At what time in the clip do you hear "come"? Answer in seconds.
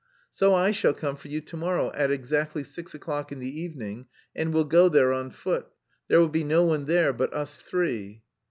0.95-1.15